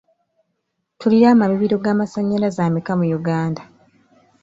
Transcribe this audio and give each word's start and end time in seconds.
Tulina 0.99 1.27
amabibiro 1.35 1.75
g'amasannyalaze 1.83 2.59
ameka 2.67 2.91
mu 2.99 3.05
Uganda? 3.19 3.61